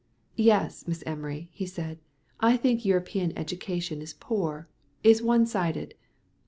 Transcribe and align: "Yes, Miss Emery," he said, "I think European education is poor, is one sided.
"Yes, 0.41 0.87
Miss 0.87 1.03
Emery," 1.05 1.49
he 1.53 1.67
said, 1.67 1.99
"I 2.39 2.57
think 2.57 2.83
European 2.83 3.37
education 3.37 4.01
is 4.01 4.15
poor, 4.15 4.67
is 5.03 5.21
one 5.21 5.45
sided. 5.45 5.93